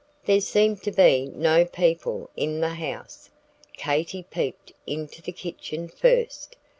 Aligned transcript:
There 0.25 0.41
seemed 0.41 0.81
to 0.81 0.91
be 0.91 1.27
no 1.27 1.63
people 1.63 2.31
in 2.35 2.59
the 2.59 2.69
house, 2.73 3.29
Katy 3.77 4.23
peeped 4.23 4.71
into 4.87 5.21
the 5.21 5.31
kitchen 5.31 5.87
first. 5.87 6.55